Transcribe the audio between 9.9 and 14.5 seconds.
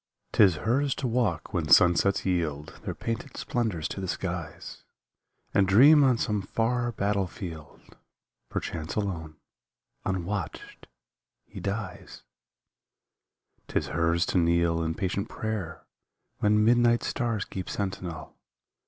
unwatched, he dies; Tis hers to